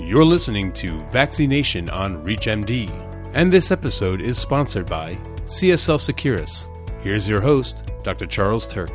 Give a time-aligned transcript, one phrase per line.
[0.00, 2.88] You're listening to Vaccination on ReachMD,
[3.34, 6.68] and this episode is sponsored by CSL Seqirus.
[7.02, 8.26] Here's your host, Dr.
[8.26, 8.94] Charles Turck.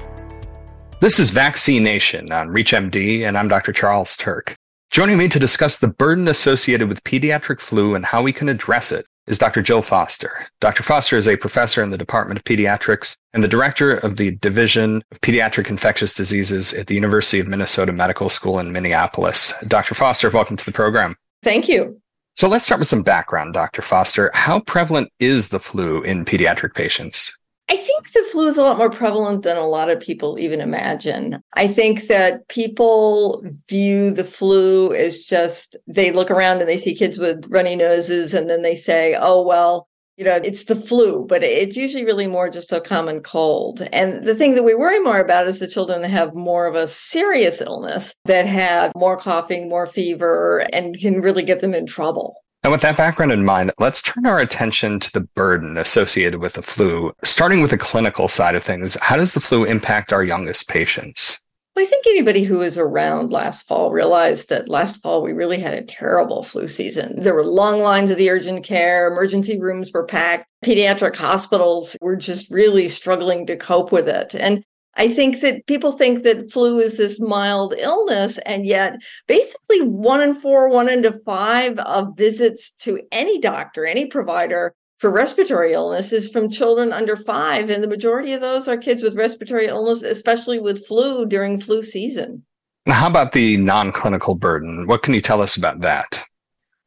[1.01, 3.73] This is Vaccination on ReachMD, and I'm Dr.
[3.73, 4.55] Charles Turck.
[4.91, 8.93] Joining me to discuss the burden associated with pediatric flu and how we can address
[8.93, 9.61] it is Dr.
[9.61, 10.45] Jill Foster.
[10.59, 10.83] Dr.
[10.83, 15.01] Foster is a professor in the Department of Pediatrics and the director of the Division
[15.11, 19.53] of Pediatric Infectious Diseases at the University of Minnesota Medical School in Minneapolis.
[19.67, 19.95] Dr.
[19.95, 21.15] Foster, welcome to the program.
[21.41, 22.01] Thank you.
[22.35, 23.81] So let's start with some background, Dr.
[23.81, 24.31] Foster.
[24.33, 27.37] How prevalent is the flu in pediatric patients?
[27.73, 30.61] I think the flu is a lot more prevalent than a lot of people even
[30.61, 31.41] imagine.
[31.55, 36.93] I think that people view the flu as just they look around and they see
[36.93, 39.87] kids with runny noses and then they say, oh, well,
[40.17, 43.81] you know, it's the flu, but it's usually really more just a common cold.
[43.91, 46.75] And the thing that we worry more about is the children that have more of
[46.75, 51.87] a serious illness that have more coughing, more fever, and can really get them in
[51.87, 52.42] trouble.
[52.63, 56.53] And with that background in mind, let's turn our attention to the burden associated with
[56.53, 57.11] the flu.
[57.21, 61.41] Starting with the clinical side of things, how does the flu impact our youngest patients?
[61.75, 65.73] I think anybody who was around last fall realized that last fall we really had
[65.73, 67.19] a terrible flu season.
[67.19, 72.15] There were long lines of the urgent care, emergency rooms were packed, pediatric hospitals were
[72.15, 74.35] just really struggling to cope with it.
[74.35, 74.63] And
[74.95, 78.95] I think that people think that flu is this mild illness, and yet
[79.27, 85.11] basically one in four, one into five of visits to any doctor, any provider for
[85.11, 87.69] respiratory illness is from children under five.
[87.69, 91.83] And the majority of those are kids with respiratory illness, especially with flu during flu
[91.83, 92.45] season.
[92.85, 94.87] How about the non clinical burden?
[94.87, 96.23] What can you tell us about that?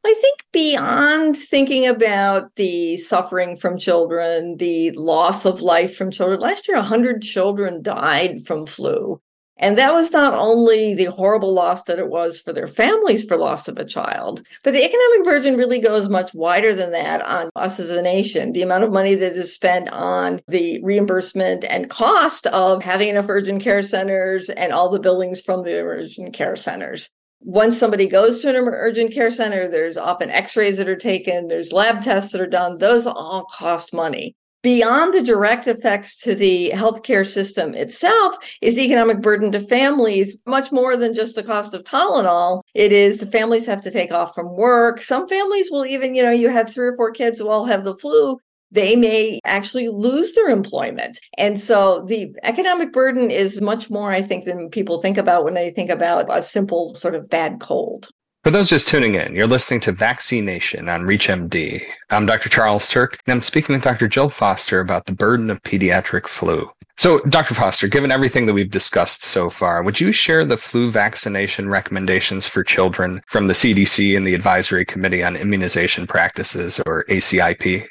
[0.07, 6.39] I think beyond thinking about the suffering from children, the loss of life from children,
[6.39, 9.19] last year 100 children died from flu.
[9.57, 13.35] And that was not only the horrible loss that it was for their families for
[13.35, 17.49] loss of a child, but the economic burden really goes much wider than that on
[17.57, 18.53] us as a nation.
[18.53, 23.27] The amount of money that is spent on the reimbursement and cost of having enough
[23.27, 27.09] urgent care centers and all the billings from the urgent care centers
[27.39, 31.47] once somebody goes to an urgent care center, there's often x rays that are taken,
[31.47, 32.77] there's lab tests that are done.
[32.77, 34.35] Those all cost money.
[34.63, 40.35] Beyond the direct effects to the healthcare system itself is the economic burden to families,
[40.45, 42.63] much more than just the cost of Tylenol.
[42.73, 45.01] It is the families have to take off from work.
[45.01, 47.83] Some families will even, you know, you have three or four kids who all have
[47.83, 48.39] the flu
[48.71, 51.19] they may actually lose their employment.
[51.37, 55.53] And so the economic burden is much more, I think, than people think about when
[55.53, 58.09] they think about a simple sort of bad cold.
[58.43, 61.83] For those just tuning in, you're listening to Vaccination on ReachMD.
[62.11, 62.47] I'm Dr.
[62.47, 64.07] Charles Turck, and I'm speaking with Dr.
[64.07, 66.69] Jill Foster about the burden of pediatric flu.
[66.97, 67.55] So, Dr.
[67.55, 72.47] Foster, given everything that we've discussed so far, would you share the flu vaccination recommendations
[72.47, 77.85] for children from the CDC and the Advisory Committee on Immunization Practices, or ACIP?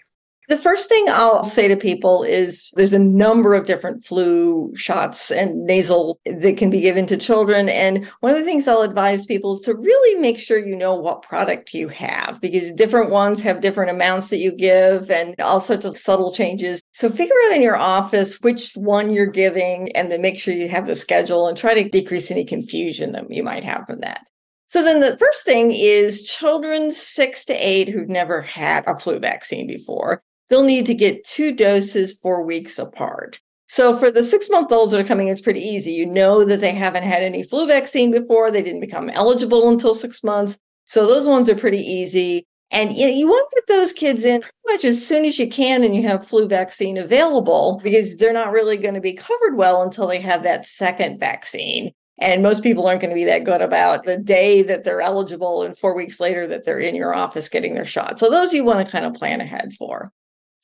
[0.48, 5.32] The first thing I'll say to people is there's a number of different flu shots
[5.32, 7.68] and nasal that can be given to children.
[7.68, 10.94] And one of the things I'll advise people is to really make sure you know
[10.94, 15.58] what product you have because different ones have different amounts that you give and all
[15.58, 16.80] sorts of subtle changes.
[16.92, 20.68] So figure out in your office which one you're giving and then make sure you
[20.68, 24.20] have the schedule and try to decrease any confusion that you might have from that.
[24.68, 29.18] So then the first thing is children six to eight who've never had a flu
[29.18, 33.40] vaccine before they'll need to get two doses four weeks apart.
[33.68, 35.92] So for the six month olds that are coming, it's pretty easy.
[35.92, 38.50] You know that they haven't had any flu vaccine before.
[38.50, 40.56] They didn't become eligible until six months.
[40.86, 42.46] So those ones are pretty easy.
[42.70, 45.38] And you, know, you want to get those kids in pretty much as soon as
[45.38, 49.14] you can and you have flu vaccine available because they're not really going to be
[49.14, 51.92] covered well until they have that second vaccine.
[52.18, 55.62] And most people aren't going to be that good about the day that they're eligible
[55.62, 58.18] and four weeks later that they're in your office getting their shot.
[58.18, 60.10] So those you want to kind of plan ahead for.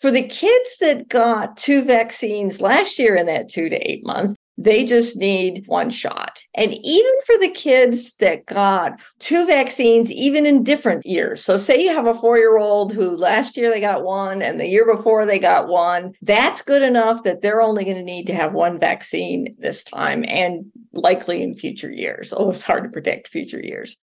[0.02, 4.34] For the kids that got two vaccines last year in that two to eight months,
[4.58, 6.40] they just need one shot.
[6.56, 11.44] And even for the kids that got two vaccines, even in different years.
[11.44, 14.58] So, say you have a four year old who last year they got one and
[14.58, 18.26] the year before they got one, that's good enough that they're only going to need
[18.26, 22.34] to have one vaccine this time and likely in future years.
[22.36, 23.96] Oh, it's hard to predict future years.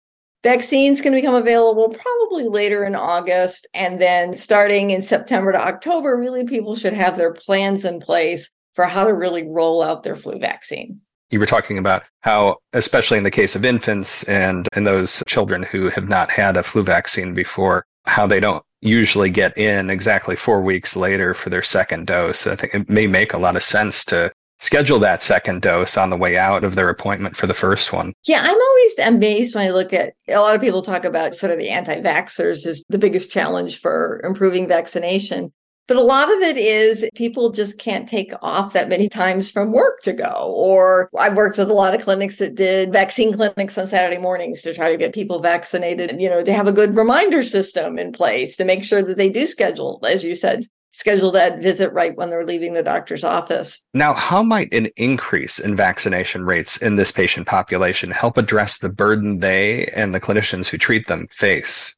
[0.43, 3.67] Vaccines can become available probably later in August.
[3.73, 8.49] And then starting in September to October, really people should have their plans in place
[8.75, 11.01] for how to really roll out their flu vaccine.
[11.29, 15.63] You were talking about how, especially in the case of infants and, and those children
[15.63, 20.35] who have not had a flu vaccine before, how they don't usually get in exactly
[20.35, 22.47] four weeks later for their second dose.
[22.47, 26.09] I think it may make a lot of sense to schedule that second dose on
[26.09, 28.13] the way out of their appointment for the first one.
[28.25, 31.51] Yeah, I'm always amazed when I look at a lot of people talk about sort
[31.51, 35.51] of the anti vaxxers is the biggest challenge for improving vaccination.
[35.87, 39.71] But a lot of it is people just can't take off that many times from
[39.71, 40.53] work to go.
[40.53, 44.61] Or I've worked with a lot of clinics that did vaccine clinics on Saturday mornings
[44.63, 48.11] to try to get people vaccinated, you know, to have a good reminder system in
[48.11, 52.15] place to make sure that they do schedule, as you said, schedule that visit right
[52.15, 53.83] when they're leaving the doctor's office.
[53.93, 58.89] Now, how might an increase in vaccination rates in this patient population help address the
[58.89, 61.95] burden they and the clinicians who treat them face?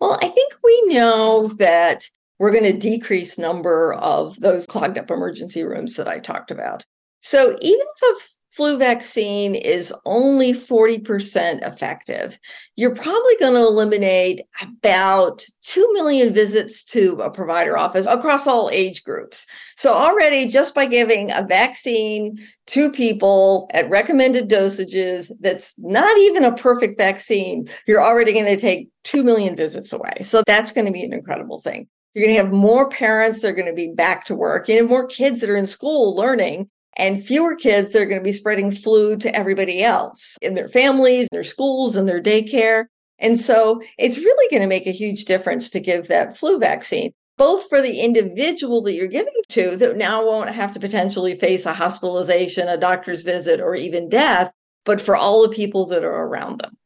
[0.00, 5.10] Well, I think we know that we're going to decrease number of those clogged up
[5.10, 6.84] emergency rooms that I talked about.
[7.20, 12.38] So even if a flu vaccine is only 40% effective,
[12.76, 18.70] you're probably going to eliminate about 2 million visits to a provider office across all
[18.72, 19.46] age groups.
[19.76, 26.44] So already just by giving a vaccine to people at recommended dosages, that's not even
[26.44, 30.18] a perfect vaccine, you're already going to take 2 million visits away.
[30.22, 31.88] So that's going to be an incredible thing.
[32.14, 34.68] You're going to have more parents that are going to be back to work.
[34.68, 38.20] You have more kids that are in school learning and fewer kids that are going
[38.20, 42.86] to be spreading flu to everybody else in their families, their schools, and their daycare.
[43.18, 47.12] And so it's really going to make a huge difference to give that flu vaccine,
[47.36, 51.66] both for the individual that you're giving to that now won't have to potentially face
[51.66, 54.52] a hospitalization, a doctor's visit, or even death,
[54.84, 56.76] but for all the people that are around them.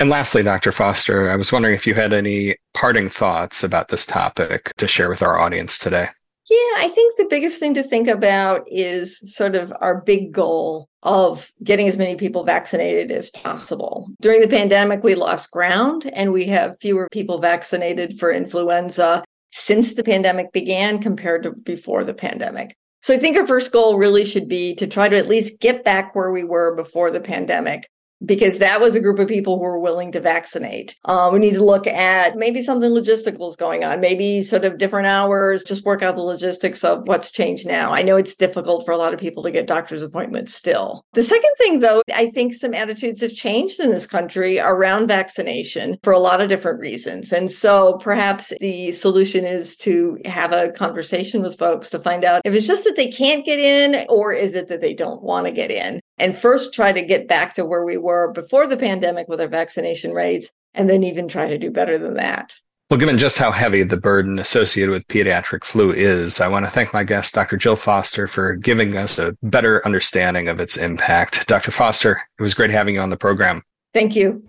[0.00, 0.70] And lastly, Dr.
[0.70, 5.08] Foster, I was wondering if you had any parting thoughts about this topic to share
[5.08, 6.08] with our audience today.
[6.50, 10.88] Yeah, I think the biggest thing to think about is sort of our big goal
[11.02, 14.08] of getting as many people vaccinated as possible.
[14.20, 19.94] During the pandemic, we lost ground and we have fewer people vaccinated for influenza since
[19.94, 22.74] the pandemic began compared to before the pandemic.
[23.02, 25.84] So I think our first goal really should be to try to at least get
[25.84, 27.88] back where we were before the pandemic
[28.24, 30.96] because that was a group of people who were willing to vaccinate.
[31.04, 34.78] Uh, we need to look at maybe something logistical is going on, maybe sort of
[34.78, 37.92] different hours, just work out the logistics of what's changed now.
[37.92, 41.04] I know it's difficult for a lot of people to get doctor's appointments still.
[41.14, 45.98] The second thing, though, I think some attitudes have changed in this country around vaccination
[46.02, 47.32] for a lot of different reasons.
[47.32, 52.42] And so perhaps the solution is to have a conversation with folks to find out
[52.44, 55.46] if it's just that they can't get in or is it that they don't want
[55.46, 58.76] to get in and first try to get back to where we were before the
[58.76, 62.54] pandemic with our vaccination rates, and then even try to do better than that.
[62.90, 66.70] Well, given just how heavy the burden associated with pediatric flu is, I want to
[66.70, 67.58] thank my guest, Dr.
[67.58, 71.46] Jill Foster, for giving us a better understanding of its impact.
[71.48, 71.70] Dr.
[71.70, 73.62] Foster, it was great having you on the program.
[73.92, 74.42] Thank you.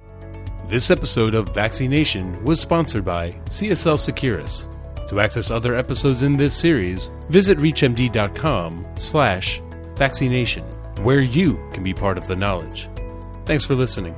[0.68, 4.74] This episode of Vaccination was sponsored by CSL Seqirus.
[5.10, 9.62] To access other episodes in this series, visit reachmd.com slash
[9.96, 10.64] vaccination
[11.04, 12.90] where you can be part of the knowledge.
[13.46, 14.16] Thanks for listening.